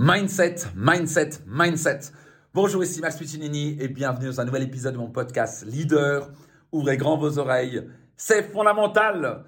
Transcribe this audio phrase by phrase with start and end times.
[0.00, 2.12] Mindset, mindset, mindset.
[2.54, 6.30] Bonjour, ici Max Puccinini et bienvenue dans un nouvel épisode de mon podcast Leader.
[6.70, 7.82] Ouvrez grand vos oreilles.
[8.16, 9.42] C'est fondamental.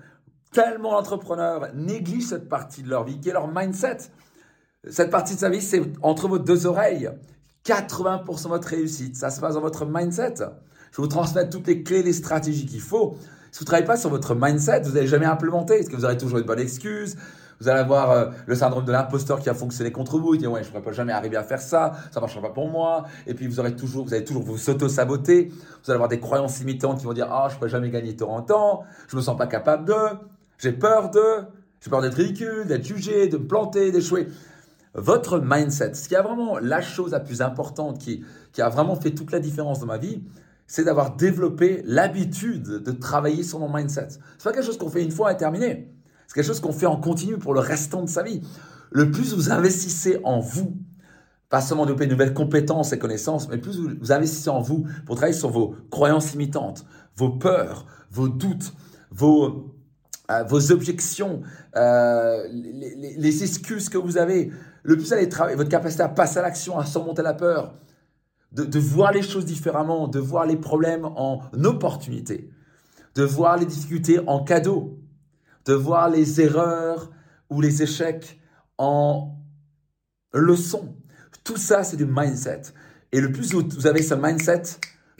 [0.50, 3.98] Tellement d'entrepreneurs négligent cette partie de leur vie qui est leur mindset.
[4.88, 7.08] Cette partie de sa vie, c'est entre vos deux oreilles.
[7.64, 10.34] 80% de votre réussite, ça se passe dans votre mindset.
[10.90, 13.16] Je vous transmettre toutes les clés, les stratégies qu'il faut.
[13.52, 15.76] Si vous ne travaillez pas sur votre mindset, vous n'allez jamais implémenter.
[15.76, 17.16] Parce que vous aurez toujours une bonne excuse,
[17.60, 20.34] vous allez avoir euh, le syndrome de l'imposteur qui a fonctionné contre vous.
[20.34, 22.50] Il dit ouais, je ne pourrais jamais arriver à faire ça, ça ne marchera pas
[22.50, 23.04] pour moi.
[23.26, 25.48] Et puis vous aurez toujours, vous allez toujours vous auto-saboter.
[25.48, 28.16] Vous allez avoir des croyances limitantes qui vont dire ah, je ne pourrais jamais gagner
[28.16, 29.94] tant en temps, je me sens pas capable de,
[30.58, 31.20] j'ai peur de,
[31.80, 34.28] j'ai peur d'être ridicule, d'être jugé, de me planter, d'échouer.
[34.94, 38.96] Votre mindset, ce qui a vraiment la chose la plus importante qui, qui a vraiment
[38.96, 40.22] fait toute la différence dans ma vie,
[40.66, 44.08] c'est d'avoir développé l'habitude de travailler sur mon mindset.
[44.38, 45.88] C'est pas quelque chose qu'on fait une fois et terminé.
[46.30, 48.40] C'est quelque chose qu'on fait en continu pour le restant de sa vie.
[48.92, 50.76] Le plus vous investissez en vous,
[51.48, 55.16] pas seulement développer de nouvelles compétences et connaissances, mais plus vous investissez en vous pour
[55.16, 58.74] travailler sur vos croyances limitantes, vos peurs, vos doutes,
[59.10, 59.74] vos,
[60.30, 61.42] euh, objections,
[61.74, 64.52] euh, les, les, excuses que vous avez,
[64.84, 67.74] le plus vous allez travailler, votre capacité à passer à l'action, à surmonter la peur,
[68.52, 72.52] de, de voir les choses différemment, de voir les problèmes en opportunité,
[73.16, 75.00] de voir les difficultés en cadeau,
[75.64, 77.10] de voir les erreurs
[77.48, 78.40] ou les échecs
[78.78, 79.36] en
[80.32, 80.96] leçons.
[81.44, 82.62] Tout ça, c'est du mindset.
[83.12, 84.62] Et le plus vous avez ce mindset,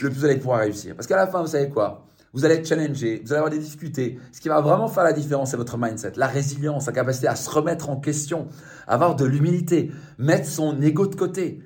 [0.01, 0.95] le plus vous allez pouvoir réussir.
[0.95, 2.07] Parce qu'à la fin, vous savez quoi?
[2.33, 4.21] Vous allez être challengé, vous allez avoir des difficultés.
[4.31, 7.35] Ce qui va vraiment faire la différence, c'est votre mindset, la résilience, la capacité à
[7.35, 8.47] se remettre en question,
[8.87, 11.61] avoir de l'humilité, mettre son ego de côté.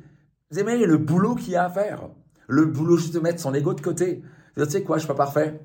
[0.50, 2.08] Vous aimez le boulot qu'il y a à faire?
[2.48, 4.22] Le boulot juste de mettre son ego de côté.
[4.56, 5.60] Vous tu sais quoi, je suis pas parfait.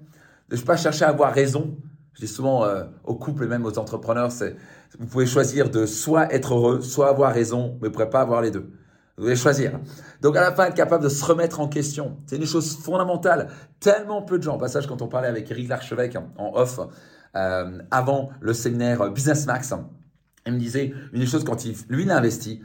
[0.50, 1.78] Je ne vais pas chercher à avoir raison.
[2.20, 4.58] Je dis souvent euh, aux couples et même aux entrepreneurs, c'est
[5.00, 8.42] vous pouvez choisir de soit être heureux, soit avoir raison, mais vous ne pas avoir
[8.42, 8.74] les deux.
[9.16, 9.80] Vous devez choisir.
[10.20, 13.48] Donc à la fin, être capable de se remettre en question, c'est une chose fondamentale.
[13.80, 16.82] Tellement peu de gens, au passage, quand on parlait avec Eric Larchevêque en off,
[17.38, 19.74] euh, avant le séminaire Business Max,
[20.46, 22.62] il me disait une chose quand il, lui, il a investi,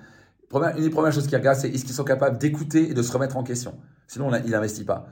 [0.53, 3.12] une des premières choses qu'il regarde, c'est est-ce qu'ils sont capables d'écouter et de se
[3.12, 3.79] remettre en question?
[4.09, 5.06] Sinon, il n'investit pas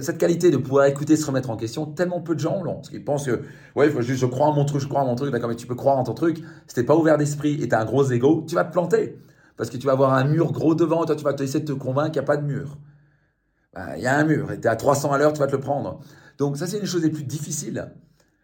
[0.00, 2.76] cette qualité de pouvoir écouter, se remettre en question, tellement peu de gens l'ont.
[2.76, 3.42] Parce qu'ils pensent que,
[3.76, 5.66] ouais, je, je crois en mon truc, je crois en mon truc, d'accord, mais tu
[5.66, 6.42] peux croire en ton truc.
[6.66, 9.18] Si t'es pas ouvert d'esprit et tu as un gros ego, tu vas te planter.
[9.56, 11.78] Parce que tu vas avoir un mur gros devant, toi, tu vas essayer de te
[11.78, 12.78] convaincre qu'il n'y a pas de mur.
[13.74, 15.46] Ben, il y a un mur, et tu es à 300 à l'heure, tu vas
[15.46, 16.00] te le prendre.
[16.38, 17.92] Donc, ça, c'est une chose des plus difficiles.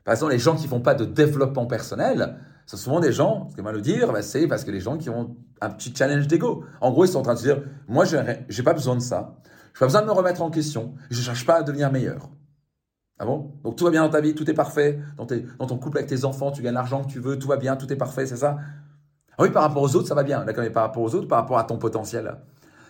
[0.05, 2.37] Par exemple, les gens qui font pas de développement personnel,
[2.67, 4.81] ce sont souvent des gens, ce que mal le dire, ben, c'est parce que les
[4.81, 6.65] gens qui ont un petit challenge d'ego.
[6.81, 9.37] En gros, ils sont en train de se dire, moi, j'ai pas besoin de ça.
[9.73, 10.95] Je n'ai pas besoin de me remettre en question.
[11.11, 12.29] Je ne cherche pas à devenir meilleur.
[13.19, 13.53] Ah bon?
[13.65, 14.99] Donc tout va bien dans ta vie, tout est parfait.
[15.19, 17.77] Dans, ton couple avec tes enfants, tu gagnes l'argent que tu veux, tout va bien,
[17.77, 18.57] tout est parfait, c'est ça?
[19.37, 20.43] Ah Oui, par rapport aux autres, ça va bien.
[20.45, 22.37] D'accord, mais par rapport aux autres, par rapport à ton potentiel?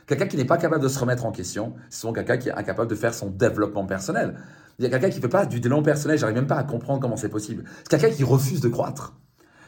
[0.06, 2.52] Quelqu'un qui n'est pas capable de se remettre en question, c'est souvent quelqu'un qui est
[2.52, 4.36] incapable de faire son développement personnel.
[4.78, 6.64] Il y a quelqu'un qui ne fait pas du développement personnel, j'arrive même pas à
[6.64, 7.64] comprendre comment c'est possible.
[7.82, 9.14] C'est quelqu'un qui refuse de croître.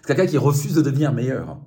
[0.01, 1.61] C'est quelqu'un qui refuse de devenir meilleur.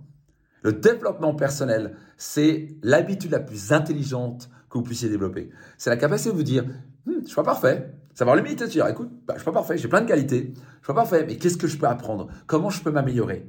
[0.61, 5.49] Le développement personnel, c'est l'habitude la plus intelligente vous puissiez développer.
[5.77, 6.65] C'est la capacité de vous dire,
[7.05, 7.93] hmm, je suis pas parfait.
[8.13, 10.59] Savoir l'humilité de dire, écoute, bah, je suis pas parfait, j'ai plein de qualités, je
[10.59, 12.27] suis pas parfait, mais qu'est-ce que je peux apprendre?
[12.47, 13.45] Comment je peux m'améliorer?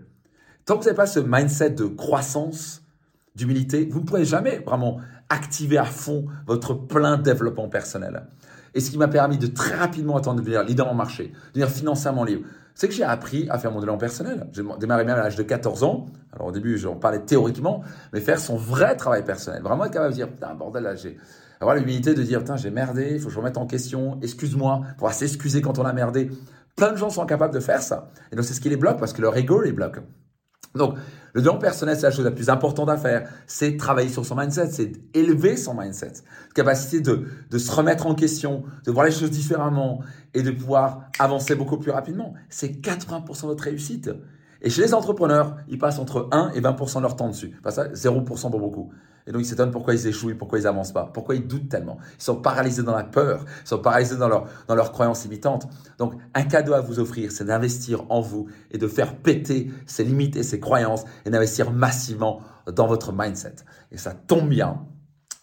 [0.65, 2.83] Tant que vous n'avez pas ce mindset de croissance,
[3.37, 4.99] d'humilité, vous ne pourrez jamais vraiment
[5.29, 8.27] activer à fond votre plein développement personnel.
[8.75, 11.61] Et ce qui m'a permis de très rapidement attendre de devenir leader en marché, de
[11.61, 14.49] devenir financièrement libre, c'est que j'ai appris à faire mon développement personnel.
[14.53, 16.07] J'ai démarré même à l'âge de 14 ans.
[16.33, 17.83] Alors au début, j'en parlais théoriquement,
[18.13, 19.63] mais faire son vrai travail personnel.
[19.63, 21.17] Vraiment être capable de dire, putain, bordel, là, j'ai
[21.61, 24.83] avoir l'humilité de dire, putain, j'ai merdé, il faut que je remette en question, excuse-moi,
[24.99, 26.31] pour s'excuser quand on a merdé.
[26.77, 28.11] Plein de gens sont capables de faire ça.
[28.31, 30.01] Et donc c'est ce qui les bloque parce que leur ego les bloque.
[30.75, 30.97] Donc,
[31.37, 33.29] le développement personnel, c'est la chose la plus importante à faire.
[33.47, 36.15] C'est travailler sur son mindset, c'est élever son mindset.
[36.55, 40.01] Capacité de, de se remettre en question, de voir les choses différemment
[40.33, 42.33] et de pouvoir avancer beaucoup plus rapidement.
[42.49, 44.11] C'est 80% de votre réussite.
[44.67, 47.51] Et chez les entrepreneurs, ils passent entre 1 et 20% de leur temps dessus.
[47.63, 48.91] Pas ça, 0% pour beaucoup.
[49.29, 51.99] Et donc, ils s'étonnent pourquoi ils échouent, pourquoi ils avancent pas, pourquoi ils doutent tellement.
[52.19, 55.69] Ils sont paralysés dans la peur, ils sont paralysés dans, leur, dans leurs croyances limitantes.
[55.99, 60.03] Donc, un cadeau à vous offrir, c'est d'investir en vous et de faire péter ces
[60.03, 63.55] limites et ces croyances et d'investir massivement dans votre mindset.
[63.93, 64.85] Et ça tombe bien.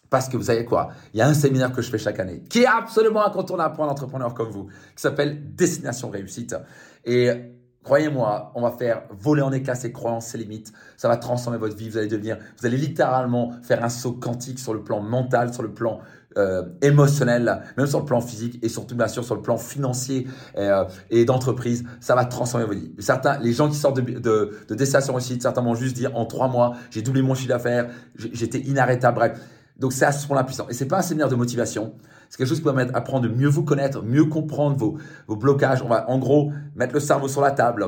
[0.09, 0.89] Parce que vous savez quoi?
[1.13, 3.85] Il y a un séminaire que je fais chaque année qui est absolument incontournable pour
[3.85, 6.57] un entrepreneur comme vous, qui s'appelle Destination Réussite.
[7.05, 7.53] Et
[7.83, 10.71] Croyez-moi, on va faire voler en éclats ces croyances, ces limites.
[10.95, 11.89] Ça va transformer votre vie.
[11.89, 15.63] Vous allez devenir, vous allez littéralement faire un saut quantique sur le plan mental, sur
[15.63, 15.99] le plan
[16.37, 20.27] euh, émotionnel, même sur le plan physique et surtout bien sûr sur le plan financier
[20.57, 22.91] euh, et d'entreprise, ça va transformer vos vies.
[22.99, 26.25] Certains, les gens qui sortent de, de, de destination réussite, certains vont juste dire en
[26.25, 29.39] trois mois, j'ai doublé mon chiffre d'affaires, j'étais inarrêtable, bref.
[29.77, 30.67] Donc c'est à ce point-là puissant.
[30.69, 31.95] Et c'est pas un séminaire de motivation.
[32.33, 34.97] C'est quelque chose qui va m'apprendre apprendre de mieux vous connaître, mieux comprendre vos,
[35.27, 35.83] vos blocages.
[35.83, 37.85] On va en gros mettre le cerveau sur la table,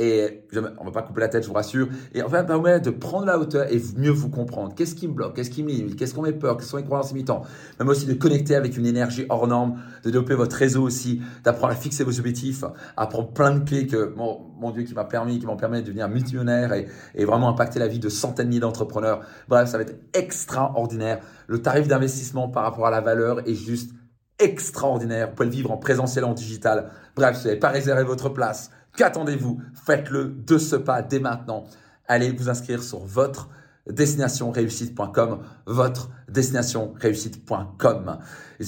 [0.00, 0.46] et
[0.78, 1.88] on va pas couper la tête, je vous rassure.
[2.14, 4.74] Et en fait, permettre de prendre la hauteur et mieux vous comprendre.
[4.74, 5.36] Qu'est-ce qui me bloque?
[5.36, 5.96] Qu'est-ce qui me limite?
[5.96, 6.56] Qu'est-ce qu'on met peur?
[6.56, 7.46] Quelles sont les croyances limitantes?
[7.78, 11.74] Même aussi de connecter avec une énergie hors norme, de développer votre réseau aussi, d'apprendre
[11.74, 12.64] à fixer vos objectifs,
[12.96, 15.82] à prendre plein de clés que, mon, mon Dieu, qui m'a permis, qui m'ont permis
[15.82, 19.20] de devenir multimillionnaire et, et vraiment impacter la vie de centaines de milliers d'entrepreneurs.
[19.48, 21.20] Bref, ça va être extraordinaire.
[21.46, 23.92] Le tarif d'investissement par rapport à la valeur est juste
[24.38, 25.28] extraordinaire.
[25.28, 26.90] Vous pouvez le vivre en présentiel, en digital.
[27.14, 29.60] Bref, si vous n'avez pas réservé votre place, Qu'attendez-vous?
[29.74, 31.64] Faites-le de ce pas dès maintenant.
[32.06, 33.48] Allez vous inscrire sur votre
[33.88, 36.38] destinationreussite.com, votre vous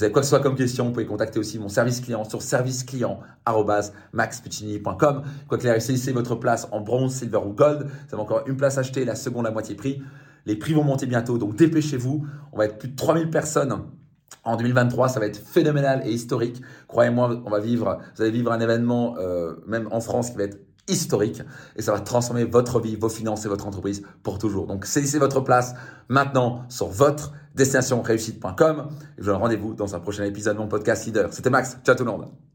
[0.03, 2.41] avez quoi que ce soit comme question, vous pouvez contacter aussi mon service client sur
[2.41, 5.23] serviceclient.maxpuccini.com.
[5.47, 7.83] Quoi qu'il arrive, saisissez votre place en bronze, silver ou gold.
[7.83, 10.03] Vous avez encore une place achetée, la seconde à moitié prix.
[10.45, 12.27] Les prix vont monter bientôt, donc dépêchez-vous.
[12.51, 13.71] On va être plus de 3000 personnes
[14.43, 16.61] en 2023, ça va être phénoménal et historique.
[16.87, 20.43] Croyez-moi, on va vivre, vous allez vivre un événement, euh, même en France, qui va
[20.43, 21.41] être historique
[21.75, 24.67] et ça va transformer votre vie, vos finances et votre entreprise pour toujours.
[24.67, 25.75] Donc, saisissez votre place
[26.09, 30.67] maintenant sur votre destination réussite.com je vous donne rendez-vous dans un prochain épisode de mon
[30.67, 31.31] podcast Leader.
[31.31, 31.77] C'était Max.
[31.85, 32.52] Ciao tout le monde.